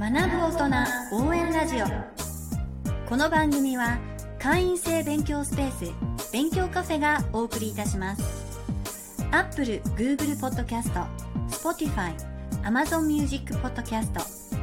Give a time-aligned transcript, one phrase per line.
[0.00, 1.86] 学ぶ大人応援ラジオ。
[3.08, 3.98] この番組は
[4.38, 8.22] 会員制勉強スペース勉強カフェがお送りいたします。
[9.32, 11.04] Apple、Google Podcast、
[11.50, 12.14] Spotify、
[12.62, 14.12] Amazon Music Podcast、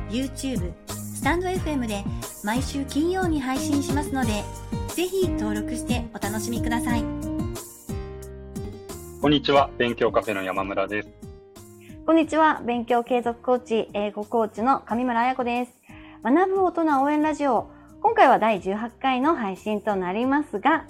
[0.10, 2.06] YouTube、スタンド FM で
[2.46, 4.42] 毎週金曜に配信しますので
[4.96, 7.04] ぜひ登録してお楽しみください。
[9.20, 11.25] こんにちは勉強カフェの山村です。
[12.06, 12.62] こんにちは。
[12.64, 15.74] 勉強継続コーチ、英語コーチの上村彩子です。
[16.24, 17.72] 学ぶ大人応援ラジオ。
[18.00, 20.86] 今回は第18回の配信となりますが、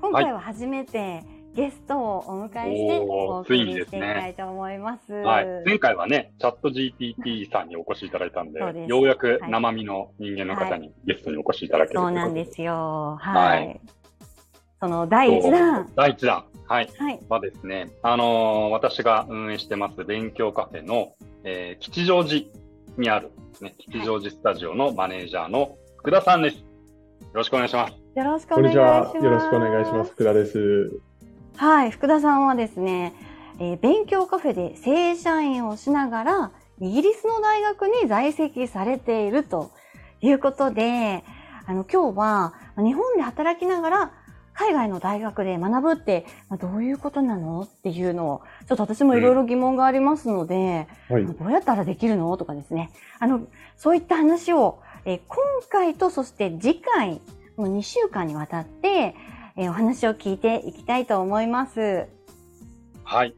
[0.00, 1.24] 今回は初めて
[1.56, 5.10] ゲストをお迎えしてお送りしていきたいと思います。
[5.12, 5.46] ね、はい。
[5.66, 13.18] 前回はね、チャット GPT さんにお越しいただいたんで、でようやく生身の人間の方にゲストにお越しいただける、はい、そうなんですよ。
[13.20, 13.66] はい。
[13.66, 13.80] はい、
[14.78, 15.92] その第1弾。
[15.96, 16.44] 第1弾。
[16.70, 16.90] はい。
[16.98, 22.46] はい、はですね、あのー、私が運営してます勉強カフェの、えー、吉祥寺
[22.96, 26.58] にある、ね、吉祥寺スタジオのマネージャーの福田さんです。
[26.58, 26.62] よ
[27.32, 27.94] ろしくお願いします。
[28.16, 29.16] よろしくお願いします。
[29.16, 30.12] よろしくお願いします。
[30.12, 31.00] 福田です。
[31.56, 33.14] はい、福田さんはですね、
[33.58, 39.72] えー、勉強カフェで正社員をしながら、イギリスの大学に在籍されていると
[40.20, 41.24] いうことで、
[41.66, 44.12] あの、今日は日本で働きながら
[44.60, 52.90] 海外の大学で学ぶって、まあ、どういうことなのっていうのを、ちょっと私もいろいろ疑問がありますので、はい、どうやったらできるのとかですね。
[53.20, 53.46] あの、
[53.78, 55.38] そういった話を、えー、今
[55.70, 57.22] 回とそして次回、
[57.56, 59.16] もう2週間にわたって、
[59.56, 62.06] えー、お話を聞いていきたいと思います。
[63.02, 63.34] はい。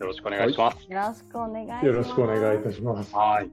[0.00, 0.86] よろしくお願いします。
[0.86, 1.86] よろしくお願いします。
[1.86, 3.16] よろしくお願いいたします。
[3.16, 3.50] はい。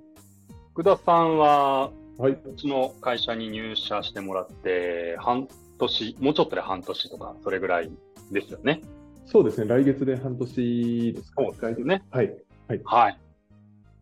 [0.73, 7.91] 福田さんは、はい、うちの会社に入社してもらって、半年、もうちょっとで半年とか、それぐらい
[8.31, 8.81] ですよね。
[9.25, 9.67] そうですね。
[9.67, 11.43] 来月で半年ですか。
[11.43, 12.03] そうですね。
[12.11, 12.33] はい。
[12.67, 12.81] はい。
[12.85, 13.19] はい。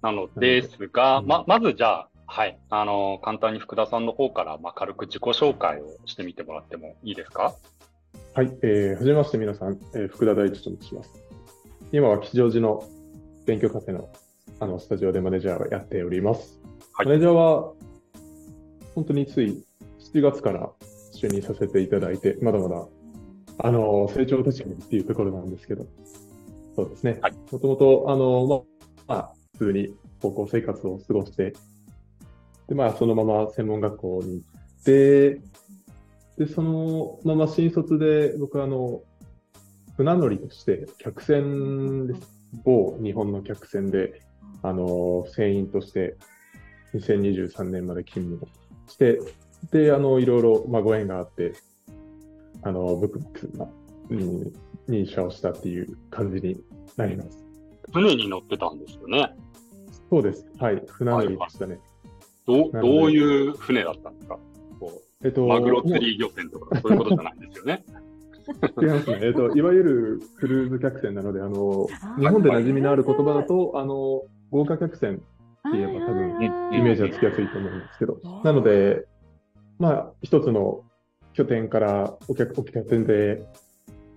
[0.01, 2.59] なのですが、ま、まずじゃあ、はい。
[2.69, 7.55] あの、簡単に福田さんの方から、まあ、軽く自己紹介をしてみてもらってもいいですか？
[8.33, 8.57] はい。
[8.61, 11.09] えー、はじめまして皆さん、えー、福田大地と申します。
[11.91, 12.83] 今は吉祥寺の
[13.45, 14.09] 勉強カフェの、
[14.59, 16.59] あの、スタジオでマネージャーをやっております。
[16.93, 17.73] はい、マネージャーは、
[18.95, 19.63] 本当につい
[20.13, 20.69] 7月から
[21.13, 22.87] 就任させていただいて、まだまだ、
[23.59, 25.85] あの、成長途中っていうところなんですけど、
[26.75, 27.19] そうですね。
[27.51, 28.65] もともと、あの、
[29.07, 31.53] まあ、普通に高校生活を過ごして、
[32.67, 34.43] で、まあ、そのまま専門学校に行
[34.81, 35.41] って、
[36.37, 39.01] で、そのまま新卒で、僕はあの、
[39.95, 42.33] 船乗りとして客船です。
[42.63, 44.21] 某日本の客船で、
[44.61, 46.15] あの、船員として
[46.93, 48.47] 2023年まで勤務を
[48.87, 49.19] して、
[49.71, 51.53] で、あの、いろいろ、まあ、ご縁があって、
[52.63, 53.67] あの、ブックボックスが、
[54.09, 54.53] うん、
[54.89, 56.61] 認証したっていう感じに
[56.97, 57.43] なります。
[57.91, 59.35] 船に乗ってたんですよね。
[60.09, 60.45] そうです。
[60.59, 60.81] はい。
[60.87, 61.79] 船乗りでしたね。
[62.45, 64.37] どどういう船だったんですか？
[64.79, 67.83] こう、えっと、マグロ釣り漁船とか、そういうことじゃないんですよね。
[68.81, 69.19] 違いますね。
[69.21, 71.87] えっと、いわゆるクルーズ客船なので、あの、
[72.19, 75.21] 日本で馴染みのある言葉だと、あの、豪華客船
[75.67, 76.43] って言えば多分、
[76.73, 79.05] イメージはつきやすいと思うんですけど、なので、
[79.79, 80.83] まあ、一つの
[81.33, 83.43] 拠点からお客、お拠点で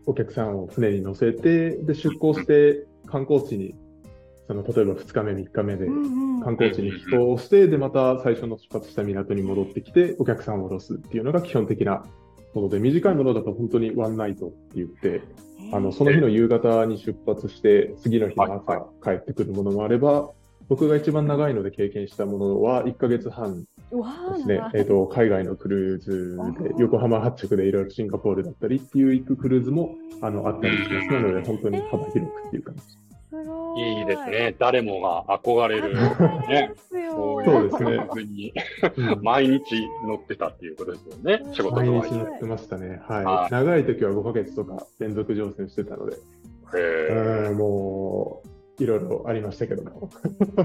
[0.06, 3.74] お客さんを船に乗せて、で、出港して観光地に、
[4.48, 12.04] その、例えば2日目、3日目で観光地に寄港して、で、また最初の出発した港に戻ってきて、お客さんを降ろすっていうのが基本的な
[12.54, 15.22] もので、短いものだと本当にワンナイトって言って、
[15.72, 20.30] あの、その日の夕方に出発して、次の日の朝帰ってくるものもあれば、
[20.68, 23.66] 僕が一番長いので経験したものは1ヶ月半で
[24.42, 24.60] すね。
[24.74, 31.06] えっ、ー、と、海外のクルーズで、横浜発着でいろいろシンガポールだったりっていう行くクルーズも、あの、あったりします。
[31.08, 32.82] なので、本当に幅広くっていう感じ。
[33.78, 34.56] いいですね。
[34.58, 35.94] 誰もが憧れる、
[36.48, 36.72] ね。
[37.10, 38.24] そうですね。
[38.24, 38.52] に
[39.22, 39.62] 毎日
[40.06, 41.42] 乗ってたっていうことですよね。
[41.52, 43.00] 仕事毎日乗ってましたね。
[43.06, 43.52] はい。
[43.52, 46.16] 長い時は5ヶ月とか連続乗船してたので。
[46.74, 50.10] へもう、いろいろありましたけども。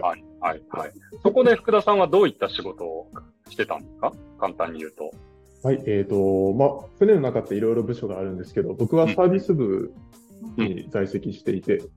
[0.02, 0.92] はい、はい、はい。
[1.24, 3.09] そこで福田さんはどういった仕事を
[3.50, 4.14] してたんですか？
[4.40, 5.12] 簡単に言うと。
[5.64, 9.94] はい、えっ、ー、と、まあ、船の中っていろいろ部署があるんですけど、僕はサービス部
[10.58, 11.90] に在籍していて、うん、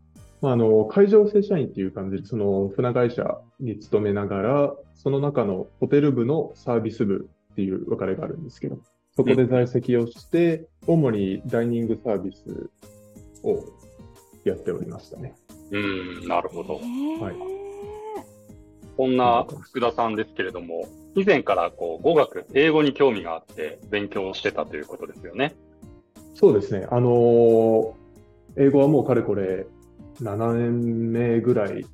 [0.42, 8.78] まあ、あの、海上正社員っていう感じで、その船会社に勤めながら、その中のホテル部のサービス部っていう分かれがあるんですけど、
[9.16, 12.70] そこで在籍をして、うん、主にダイニングサービス
[13.42, 13.64] を
[14.44, 15.34] やっておりましたね。
[15.70, 16.74] うん、なるほど。
[16.74, 17.54] はい。
[18.96, 25.54] こんな福田さんですけれども、以前からこう語学、英語に興味があって勉強してたということですよね。
[26.34, 26.86] そうですね。
[26.90, 27.92] あのー、
[28.56, 29.66] 英語はもうかれこれ
[30.20, 31.84] 7年目ぐらい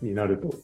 [0.00, 0.54] になると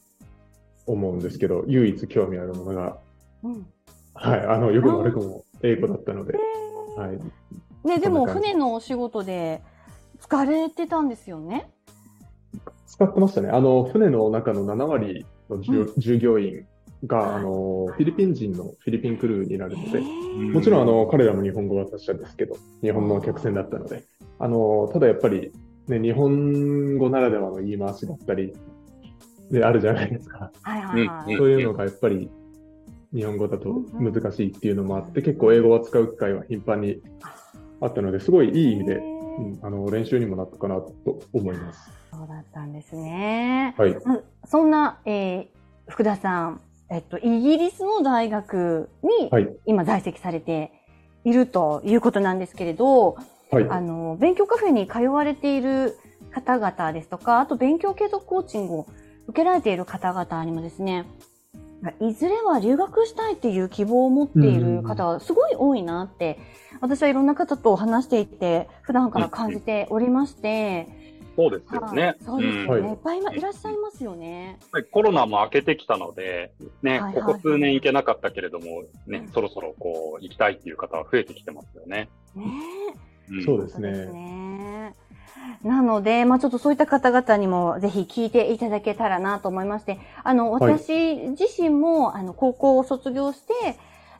[0.87, 2.99] 思うんですけど、唯一興味あるものが、
[3.43, 3.67] うん。
[4.15, 6.39] はい、あの、よくも悪くも英語だったので、
[6.97, 7.89] はい。
[7.89, 9.63] ね、でも船のお仕事で
[10.21, 11.71] 疲れてたんですよね。
[12.87, 13.49] 使ってましたね。
[13.51, 16.67] あの、船の中の7割の従,、従業員
[17.07, 20.01] が、あの、フィリピン人のフィリピンクルーになるので、
[20.53, 24.05] もちろん、あの、彼らも日本語は達者ですけど、日本の客船だったので、
[24.39, 25.53] あの、ただやっぱり、
[25.89, 28.53] ね、日本語ならではの言い回しだったり、
[29.51, 30.51] で、あるじゃないですか。
[31.37, 32.31] そういうのがやっぱり、
[33.15, 37.01] 日本語だと難しいっていうのもあって、結構英語を使う機会は頻繁に
[37.81, 38.99] あったので、すごいいい意味で、へ
[39.39, 40.93] うーん、あの、練習にもなったかなと
[41.33, 41.91] 思います。
[42.11, 43.75] そうだったんですね。
[43.79, 43.97] はい。
[44.05, 49.49] まそんな、えー福田さん、えっと、イギリスの大学にはい。
[49.67, 50.73] 今在籍されて
[51.25, 53.17] いるということなんですけれど、
[53.51, 53.67] はい。
[53.69, 55.99] あの、勉強カフェに通われている
[56.31, 58.87] 方々ですとか、あと勉強継続コーチングを
[59.27, 61.05] 受けられている方々にもですね、
[62.01, 66.39] いずれは留学したいっていう希望を持っている方がすごい多いなって、
[66.81, 70.87] 私はいろんな方と話していて、普段から感じておりまして、
[71.37, 72.17] そうですよねはい。
[72.25, 72.81] そうですよね。
[72.81, 74.59] うんいっぱい今いらっしゃいますよね。
[74.91, 76.53] コロナも明けてきたので、
[76.83, 82.09] ね、はいはいここ数年行けなかったけれども、ね、うんそろそろこう、行きたいっていう方は増えてきてますよね。
[82.35, 82.45] ね
[83.31, 83.35] え。
[83.35, 84.52] うんそうですそうですね。
[85.39, 85.59] ね。
[85.63, 93.55] なので、まあちょっとそういった方々にもぜひ聞いていただけたらなと思いまして、あの、はい私自身も、あの、高校を卒業して、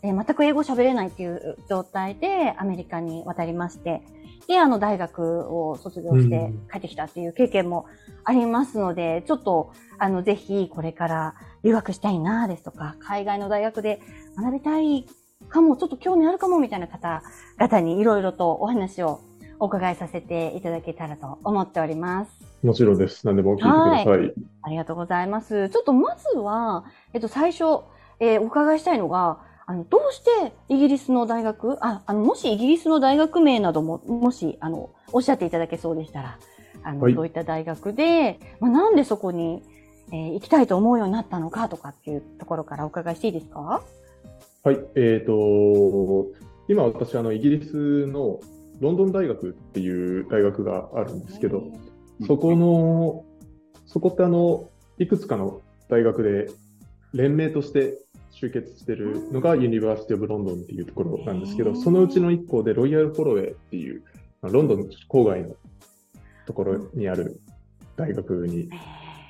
[0.03, 4.03] えー全く英語喋れないっていう状態でアメリカに渡りまして、
[4.49, 7.87] で、あの、大学を卒業してうん帰ってきたっていう経験も
[8.25, 14.01] ありますので、ちょっと、あの、ぜひこれから留学したいなですとか、海外の大学で
[14.37, 15.07] 学びたい
[15.49, 19.21] かも、ちょっと興味あるかもみたいな方々にいろいろとお話を
[19.63, 22.33] お伺いさせていただけたらと思っております。
[22.65, 23.25] もちろんです。
[23.25, 24.35] 何でも聞いてください。
[24.63, 25.69] ありがとうございます。
[25.69, 27.85] ちょっとまずは、えっと、最初、
[28.19, 36.39] えーお伺いしたいのが、あの、どうしてイギリスの大学、あ、あの、もしイギリスの大学名なども、もし、あの、おっしゃっていただけそうでしたら、
[36.83, 39.63] あの、はいどういった大学で、まあ、なんでそこに、
[40.11, 43.81] えー行きたいと思うようになったのかとかっていうところからお伺いしていいですか？
[44.65, 44.81] はい。
[44.97, 46.27] えっ、と、
[46.69, 48.41] 今私、あの、イギリスの
[48.83, 51.63] ロンドン大学っていう大学があるんですけど、
[52.27, 53.25] そこの、
[53.87, 56.51] そこってあの、いくつかの大学で
[57.15, 57.97] 連盟として
[58.33, 64.03] 集結してるのが University of London っていうところなんですけど、そのうちの一校で Royal Holloway っていう、
[64.41, 65.55] まあロンドン郊外の
[66.47, 67.41] ところにある
[67.95, 68.69] 大学に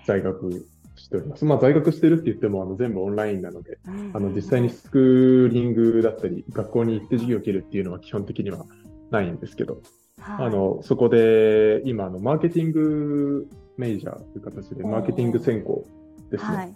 [0.07, 0.67] 在学
[0.97, 1.45] しております。
[1.45, 3.79] まあ在学してるって言ってもあの全部オンラインなので、
[4.15, 8.65] あの実際にスクーリングだったり、学校に行って授業を受けるっていうのは基本的には
[9.13, 9.81] ないんですけど、
[10.19, 10.47] はい。
[10.47, 15.85] あの、そこで今、あの、マーケティングメイジャーという形で、マーケティング専攻
[16.31, 16.57] ですね。
[16.57, 16.75] はい。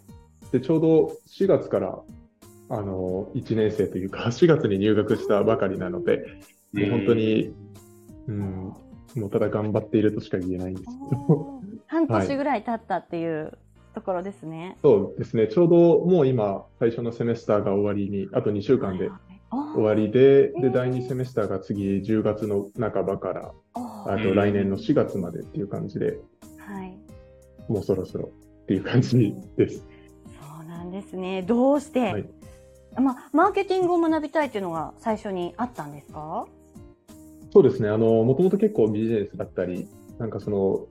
[0.53, 1.99] で、ちょうど4月から、
[2.69, 6.25] あの、1年生というか、 4月に入学したばかりなので、
[6.73, 7.55] もう本当に、
[8.29, 8.73] うん、
[9.17, 13.53] もうただ頑張っているとしか言えないんですけど、 半年ぐらい経ったっていう
[13.95, 14.77] ところですね。
[14.83, 19.11] そうですね、ちょうどもう今、最初のセメスターが終わりに、あと2週間で
[19.75, 26.19] 終わりで、で、第2セメスターが次10月の半ばから、ああと来年の4月までっていう感じで、
[26.59, 26.99] はい。
[27.69, 28.31] もうそろそろ
[28.63, 29.79] っていう感じです。
[29.79, 29.85] そ
[30.65, 31.43] うなんですね。
[31.43, 32.29] どうして、はい
[32.99, 36.47] まあ、マーケティングを学びたいっていうのが最初にあったんですか？
[37.53, 37.89] そうですね。
[37.89, 40.87] あの、もともと結構ビジネスだったり、なんかその、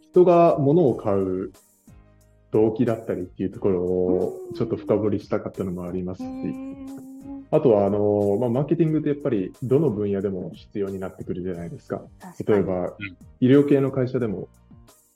[0.00, 1.52] 人が物を買う
[2.50, 6.26] 動機だったりっていうところをちょっと深掘りしたかったのもありますし、
[7.50, 12.02] あとは、あの、まあ、マーケティングってやっぱりどの分野でも必要になってくるじゃないですか。
[12.46, 12.94] 例えば、
[13.40, 14.48] 医療系の会社でも、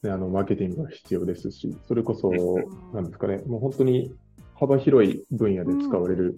[0.02, 2.30] ね、あの、マーケティングが必要ですし、それこそ、
[2.94, 4.14] なんですかね、もう本当に
[4.54, 6.36] 幅広い分野で使われる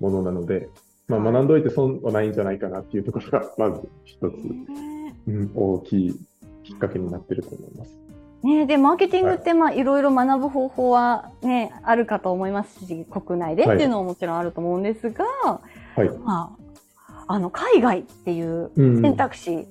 [0.00, 0.68] ものなので、
[1.08, 4.34] まあ、学んどいて損はないんじゃないかなっていうところが、まず一つ、
[5.28, 6.20] うん、大きい
[6.64, 7.98] きっかけになってると思います。
[8.46, 15.24] ねで、マーケティングって、まあ、いろいろ学ぶ方法はね、あるかと思いますし、国内でっていうのももちろんあると思うんですが、
[15.96, 16.08] はい。
[16.18, 16.56] ま
[17.08, 19.02] あ、あの、海外っていううん。
[19.02, 19.66] 選択肢、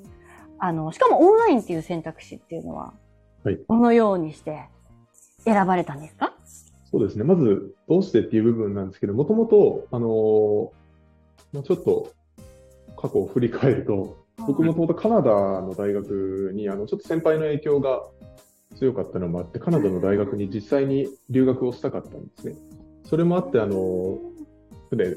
[0.60, 2.94] あの、しかもオンラインっていう選択肢っていうのは、
[3.44, 3.60] はい。
[3.68, 4.66] どのようにして
[5.44, 6.34] 選ばれたんですか？
[6.92, 7.24] そうですね。
[7.24, 10.70] まず、どうしてっていう部分なんですけど、もともと、あのー
[11.54, 12.12] まあ、ちょっと
[12.98, 14.18] 過去を振り返ると、
[14.48, 18.04] 僕もともとカナダの大学に、あの、ちょっと先輩の影響が
[18.76, 22.56] 強かったのもあって、カナダの大学に実際に留学をしたかったんですね。
[23.04, 24.20] それもあって、あの、
[24.90, 25.16] 船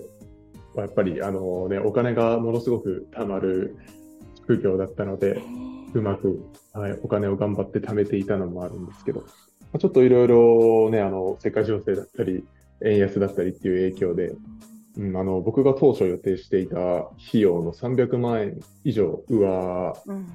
[0.75, 3.77] はやっぱり、あのね、お金がものすごく貯まる
[4.43, 5.43] 副業だったので、
[5.95, 9.25] うまく、はい、お金を頑張って貯めていたのもあるんですけど、
[9.79, 12.45] ちょっといろいろね、あの、世界情勢だったり、
[12.85, 14.33] 円安だったりっていう影響で、
[14.99, 19.95] うん、あの、僕が当初予定していた費用の300万円以上上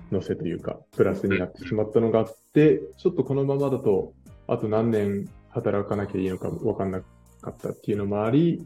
[0.10, 4.14] 乗せというか、プラスになってしまったのがあって、ちょっとこのままだと、
[4.48, 8.66] あと何年働かなきゃいいのか分かんなかったっていうのもあり、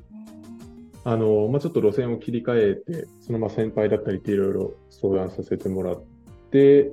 [1.04, 6.04] あの、まあ、ちょっと路線を切り替えて、そのまま先輩だったりっていろいろ相談させてもらっ
[6.52, 6.92] て、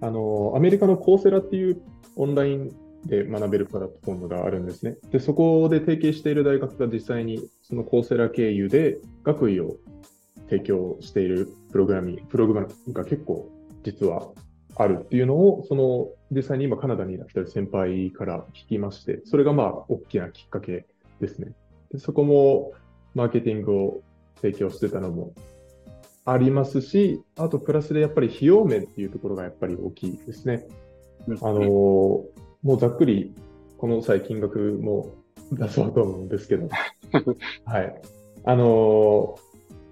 [0.00, 1.82] あの、アメリカのコーセラっていう
[2.16, 2.74] オンライン
[3.06, 4.96] で学べるプラットフォームがあるんですね。
[5.10, 9.76] で、そこで提携している大学が実際にそのコーセラ経由で学位を
[10.48, 13.50] 提供しているプログラミング、プログラムが結構
[13.84, 14.28] 実は
[14.76, 20.86] あるっていうのを、その実際に今カナダにいらっしゃる先輩から聞きまして、それがまあ大きなきっかけ
[21.20, 21.52] ですね。
[21.92, 22.72] でそこも
[23.14, 24.02] マーケティングを
[24.40, 25.32] 提供してたのも
[26.24, 30.66] ありますし、あとプラスでやっぱり費用面っていうところがやっぱり大きいですね。
[31.42, 32.24] あの、
[32.62, 33.34] もうざっくり
[33.78, 35.14] この際金額も
[35.52, 36.68] 出そうと思うんですけど、
[37.64, 38.02] はい。
[38.44, 39.38] あの、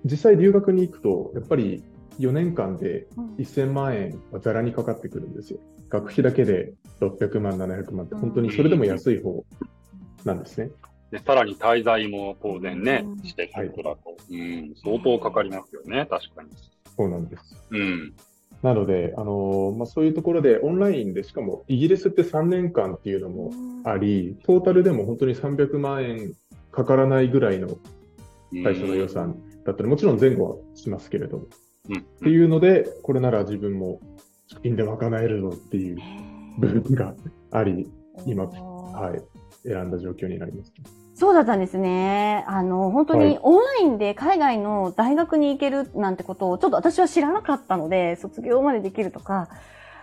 [0.04, 1.82] 実際留学に行くと、やっぱり
[2.18, 3.06] 4年間で
[3.38, 5.60] 1000万円はざらにかかってくるんですよ。
[5.88, 9.44] 学費だけで600万、700万って本当にそれでも安い方
[10.24, 10.70] なんですね。
[11.10, 16.50] で、さらに滞在も当然ね、してくるとだと、うん、相当かかりますよね、確かに。
[16.96, 17.56] そうなんです。
[17.70, 18.14] うん。
[18.62, 23.52] なので、あのまあ、そういうところでオンラインで、しかもイギリスって3年間っていうのも
[23.84, 26.32] あり、トータルでも本当に300万円
[26.72, 27.68] かからないぐらいの
[28.52, 31.46] 最初の予算だったり、もちろん前後はしますけれども。
[31.88, 34.00] うん、っていうので、これなら自分も
[34.48, 35.98] 資金で賄えるぞっていう
[36.58, 37.14] 部分が
[37.52, 37.88] あり、
[38.26, 40.72] 今、はい、選んだ状況になります。
[41.18, 42.44] そうだったんですね。
[42.46, 49.48] あの、本当にオンラインで海外の大学に行けるなんてことを、ちょっと私は知らなかったので、卒業までできるとか、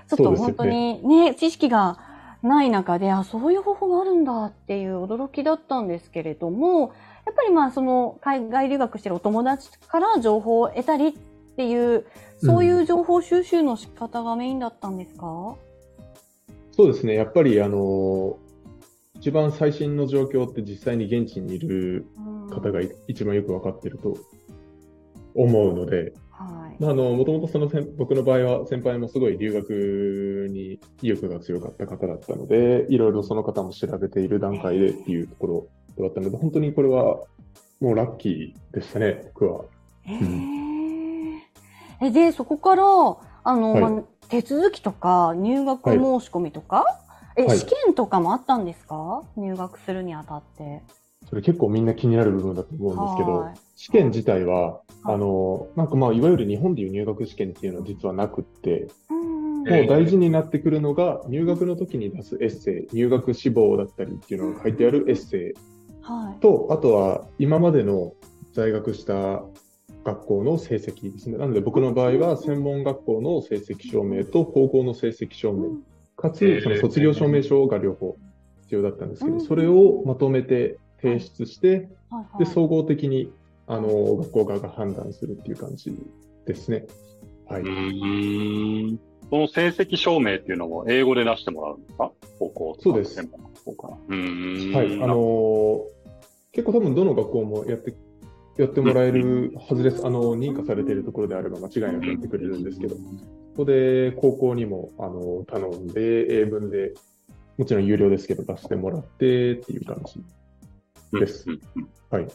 [0.09, 1.99] ちょっと本当にね、ね知識が
[2.43, 6.91] ない中で、あ、そういう方法があるんだっていう驚きだったんですけれども、
[7.25, 11.13] やっぱりまあ、その、海外留学してるお友達から情報を得たりっ
[11.55, 12.05] ていう、
[12.43, 15.55] そういう情報収集の仕方がメインだったんですか、うん、
[16.73, 17.15] そうですね。
[17.15, 18.37] やっぱり、あの、
[19.25, 22.05] 一番最新の状況って実際に現地にいる
[22.51, 24.15] 方が一番よく分かってると
[25.33, 26.79] 思うので、はい。
[26.79, 27.67] まあ、あの、もともとその
[27.97, 35.47] 僕の場合は先輩もすごい留学に意欲が強かった方だったので、いろいろその方も調べている段階でっていうとこ
[35.97, 37.23] ろだったので、本当にこれは
[37.81, 39.65] もうラッキーでしたね、僕は。
[40.05, 41.37] えー、
[41.99, 42.83] えで、そこから、
[43.43, 43.81] あの、はい。
[43.81, 47.05] まあ、手続きとか入学申し込みとか、はい
[47.37, 48.95] え、はい、試験とかもあったんですか？
[49.37, 50.81] 入学するにあたって。
[51.29, 58.87] それ結構みんな気になる部分だと思うんですけど、試験自体は、あの、なんかまあ、いわゆる日本でいう入学試験っていうのは実はなくって、
[59.19, 65.53] もう大事になってくるのが、入学の時に出すエッセイ、入学志望だったりっていうのが書いてあるエッセイ
[66.39, 68.13] と、あとは今までの
[68.53, 69.43] 在学した
[70.03, 71.37] 学校の成績ですね。
[71.37, 75.79] なので僕の場合は専門学校の成績証明と高校の成績証明
[76.15, 78.17] かつ、その卒業証明書が両方
[78.65, 81.89] 必要だったんですけど、それをまとめて提出して、
[82.39, 83.31] で、総合的に、
[83.67, 85.95] あの、学校側が判断するっていう感じ
[86.45, 86.85] ですね。
[87.47, 87.63] はい。
[89.29, 92.11] その成績証明っていうのも英語で出してもらうんですか？
[92.37, 93.17] 高校そうです。
[93.17, 93.27] はい。
[93.27, 95.83] あのー、
[96.51, 97.95] 結構多分どの学校もやって、
[98.57, 100.05] やってもらえるはずです。
[100.05, 102.95] あの、認可されているところであれば間違いなくやってくれるんですけど。
[102.95, 103.01] こ
[103.57, 106.93] こで高校にもあの頼んで、英文で、
[107.57, 111.45] もちろん有料ですけど出してもらってっていう感じです。
[112.09, 112.27] はい。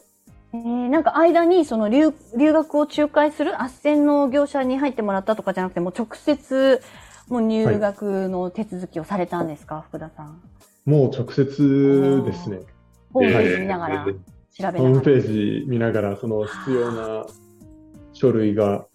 [0.53, 6.81] えー、なんか間にその留留学を仲介する斡旋の業者に入ってもらったとかじゃなくて、もう直接
[7.29, 10.41] もう入学の手続きをされたんですか、はい、福田さん。
[10.85, 12.61] もう直接ですね。
[13.13, 14.13] ホームページ見ながら、調
[14.59, 14.81] べながら。
[14.81, 17.27] ホームページ見ながら、その必要な
[18.13, 18.87] 書類が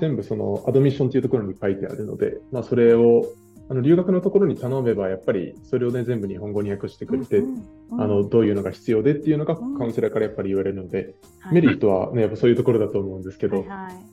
[0.00, 3.26] 全部そのアドミッションというところに書いてあるので、まあ、それを
[3.72, 11.14] あの留学のところに頼めば、やっぱりそれをね、全部日本語に訳してくれて、うんうん、あの、どういうのが必要でっていうのがカウンセラーからやっぱり言われるので、
[11.50, 13.66] メリットはね、やっぱそういうところだと思うんですけど、はい、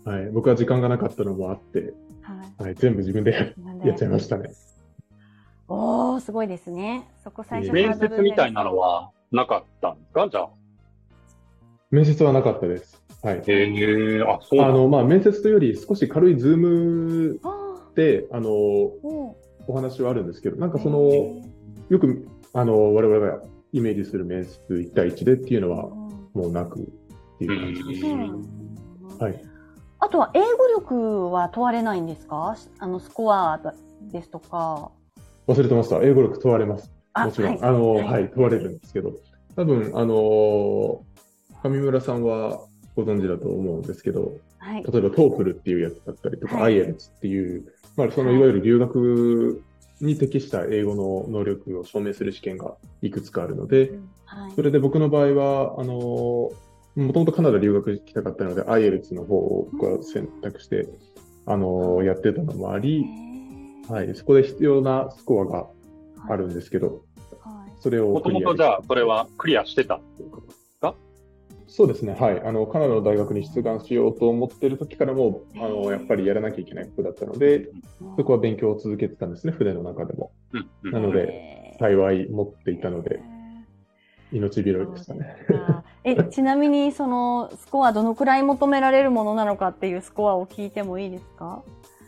[0.09, 0.23] はい。
[0.23, 4.49] はい、僕は時間がなかったのもあって、はい、はい、全部自分でやっちゃいましたね。
[5.67, 7.09] おー、すごいですね。
[7.21, 10.29] そこ最初面接みたいなのはなかったんですか？
[10.31, 10.49] じゃあ。
[11.91, 13.03] 面接はなかったです。
[13.21, 13.43] はい。
[13.45, 17.39] えー、あ、そうあの、まあ、面接というより少し軽いズーム
[17.95, 18.49] で、あの、
[19.67, 20.99] お話はあるんですけど、なんかその、
[21.89, 25.89] よく、あの、我々がイメージする面接1対1でっていうのは、
[26.33, 26.83] もうなくっ
[27.39, 29.23] ていう感じです。
[29.23, 29.43] はい。
[29.99, 32.55] あとは、英語力は問われないんですか？
[32.79, 33.59] あの、スコア
[34.11, 34.91] ですとか。
[35.47, 36.01] 忘れてました。
[36.01, 36.91] 英語力問われます。
[37.15, 39.13] もちろん、はい、あの、はい、問われるんですけど、
[39.55, 41.03] 多分、あの
[41.63, 42.61] 上村さんは
[42.95, 49.63] ご存知だと思うんですけど、はい、例えば TOEFL っていうやつだったりとか、はい、IELTS っていう、まあ、そのいわゆる留学
[50.01, 53.91] に適した英語の能力を証明する試験がいくつかあるので、
[54.25, 55.93] はい、それで僕の場合は、あの
[56.95, 60.87] もともとカナダ留学行きたかったので、IELTS の方を僕は選択して、
[61.45, 63.05] あのやってたのもあり、
[63.89, 65.67] はい、そこで必要なスコアが
[66.29, 67.03] あるんですけど、
[67.41, 70.58] はい、それをもともとじゃあ、それはクリアしてたっていうこと？
[71.69, 72.41] そうですね、はい。
[72.43, 77.69] あの、カナダの大学に出願しようと思ってる時からも、あの、やっぱりやらなきゃいけないことだったので、
[78.17, 80.31] そこは勉強を続けてたんですね、船の中でも。
[80.83, 83.21] なので、幸い持っていたので、
[84.31, 85.35] 命拾いでしたね。
[86.03, 91.63] え、 ちなみに、その、スコアどのくらい求められるものなのかっていうスコアを聞いてもいいですか？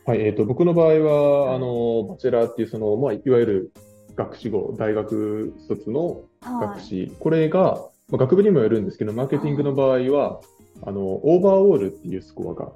[0.06, 3.72] はい、えっ、ー、と、僕の場合は、あの、バチェラーっていう、その、まあ、いわゆる
[4.16, 10.42] 学士号、大学卒の学士、はい、これが、まあ、学部にもよるんですけど、マーケティングの場合は、
[10.84, 12.72] あの、オーバーオールっていうスコアが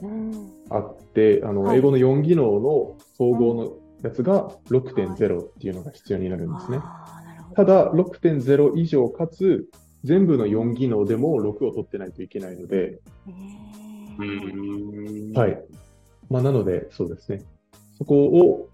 [0.69, 3.73] あって、うん、あの、英語の4技能の総合の
[4.03, 6.79] やつが6.0っていうのが必要になるんですね。
[7.55, 9.67] ただ、6.0以上かつ、
[10.03, 12.99] 全部の4技能でも6を取ってないといけないので、
[15.33, 15.63] はい。
[16.29, 17.43] まあ、なので、そうですね。
[17.97, 18.69] そこを、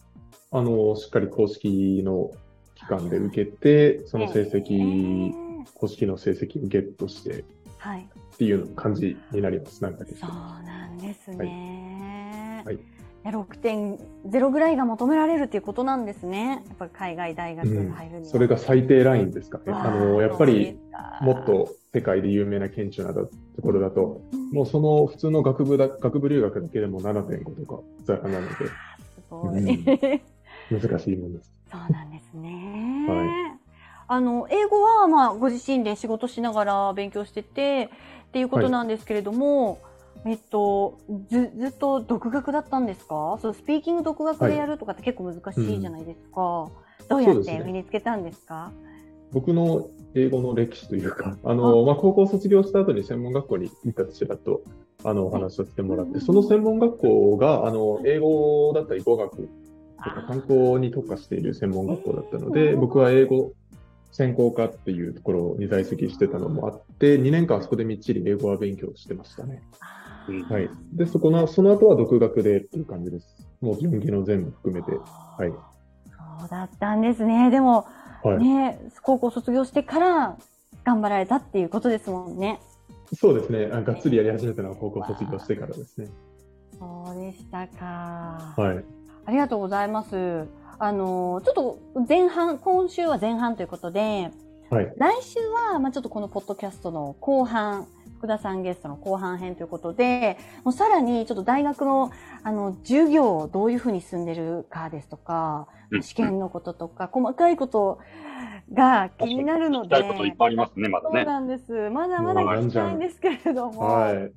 [0.51, 2.31] あの、しっかり公式の
[2.75, 5.50] 機関で受けて、その成績、
[5.81, 7.43] 公式の成績をゲットして、
[7.79, 8.07] はい。
[8.33, 12.61] っていう感じになります、なんかそうなんですね。
[12.65, 12.75] はい。
[12.75, 12.85] はい
[13.23, 16.63] 6.0ぐらいが求められるっていうことなんですね。
[16.67, 19.65] やっぱり海外大学に入るには、うん、それが最低ラインですかね。
[19.67, 20.79] あの、やっぱり、
[21.21, 23.29] もっと世界で有名な顕著なと
[23.61, 29.59] ころだと、もうその普通の学部だ、学部留学だけでも7.5とかザラなので、 すごい、
[30.71, 31.53] うん、難しいもんです。
[31.71, 32.10] そうなんです。
[34.11, 37.89] あの、英語は、まあ、ご自身で仕事しながら勉強してて、
[38.27, 39.79] っていうことなんですけれども、
[40.25, 40.97] はい、えっと、
[41.29, 43.39] ず、ずっと独学だったんですか？
[43.41, 46.41] そう、スピーキング独学でやるとかって結構難しいじゃないですか。
[46.41, 46.71] はい
[47.03, 48.73] うん、どうやって身につけたんですか？
[49.31, 54.61] 僕の英語の歴史というか、あの、まあ、高校卒業した後に専門学校に行ったとちらっと、
[55.05, 63.53] あの、お話しさせてもらって、その専門学校が、あの、英語だったり語学とか観光に特化している専門学校だったので、僕は英語
[64.11, 69.63] 専攻科っていうところに在籍してたのもあって、2年間そこでみっちり英語は勉強してましたね。
[70.49, 70.69] はい。
[70.93, 73.35] で、そこの、その後は独学でっていう感じです。
[73.61, 74.91] もう4技能全部含めて。
[74.91, 75.49] はい。
[76.39, 77.49] そうだったんですね。
[77.49, 77.85] でも、
[78.23, 80.37] はい、ね、高校卒業してから
[80.83, 82.59] 頑張られたっていうことですもんね。
[83.13, 83.67] そうですね。
[83.67, 86.07] がっつりやり始めたのは高校卒業してからですね。
[86.79, 88.53] そうでしたか。
[88.57, 88.83] はい。
[89.25, 90.47] ありがとうございます。
[90.83, 94.31] あの、ちょっと前半、今週は前半ということで、
[94.71, 97.85] はい、来週は、まあちょっとこのポッドキャストの後半、
[98.17, 102.09] 福田さんゲストの後半編ということで、もうさらにちょっと大学の、
[102.41, 105.67] あの、授業をどういうふうに進んでるかですとか、
[106.01, 107.99] 試験のこととか、細かいこと
[108.73, 109.95] が気になるので。
[109.95, 111.19] 聞きたいこといっぱいありますね、まだね。
[111.19, 111.89] そうなんです。
[111.91, 113.81] まだまだ聞きたいんですけれども。
[113.81, 114.31] はい。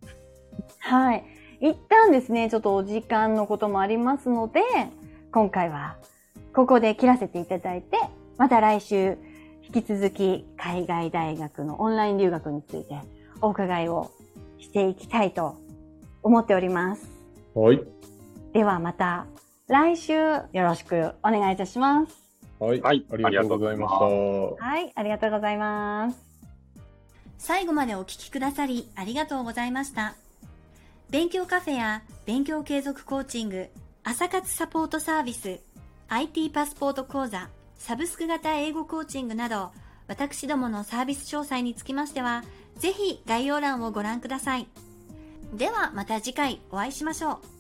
[0.81, 1.25] はい。
[1.61, 4.61] 一旦ですね、ちょっとお時間のこともありますので、
[5.33, 5.97] 今回は
[6.55, 7.99] ここで切らせていただいて、
[8.39, 9.19] また来週、
[9.63, 13.01] 引き続き海外大学のオンライン留学について
[13.41, 14.13] お伺いを
[14.59, 15.57] していきたいと
[16.23, 17.11] 思っております。
[17.55, 17.81] はい。
[18.53, 19.27] ではまた
[19.67, 22.25] 来週よろしくお願いいたします。
[22.61, 22.81] はい。
[22.81, 24.05] はい、ありがとうございました。
[24.05, 26.23] はい、ありがとうございます。
[27.39, 30.15] 最後までお聞きくださりありがとうございました。
[31.11, 33.69] 勉強カフェや勉強継続コーチング、
[34.05, 35.61] 朝活サポートサービス、
[36.09, 39.73] IT パスポート講座、サブスク型英語コーチングなど、
[40.07, 42.45] 私どものサービス詳細につきましては、
[42.77, 44.69] ぜひ概要欄をご覧ください。
[45.55, 47.54] ではまた次回お会いしましょう。